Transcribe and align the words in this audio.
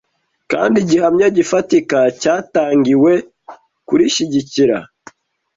kandi 0.51 0.75
igihamya 0.83 1.27
gifatika 1.37 1.99
cyatangiwe 2.21 3.13
kurishyigikira 3.87 4.77